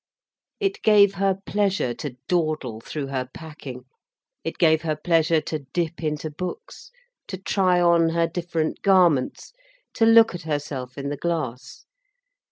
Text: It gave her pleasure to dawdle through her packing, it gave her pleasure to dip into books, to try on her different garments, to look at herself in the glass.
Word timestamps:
It 0.59 0.81
gave 0.81 1.13
her 1.13 1.37
pleasure 1.45 1.93
to 1.93 2.15
dawdle 2.27 2.79
through 2.81 3.05
her 3.09 3.29
packing, 3.31 3.83
it 4.43 4.57
gave 4.57 4.81
her 4.81 4.95
pleasure 4.95 5.41
to 5.41 5.59
dip 5.73 6.01
into 6.03 6.31
books, 6.31 6.89
to 7.27 7.37
try 7.37 7.79
on 7.79 8.09
her 8.09 8.25
different 8.25 8.81
garments, 8.81 9.53
to 9.93 10.07
look 10.07 10.33
at 10.33 10.41
herself 10.41 10.97
in 10.97 11.09
the 11.09 11.17
glass. 11.17 11.85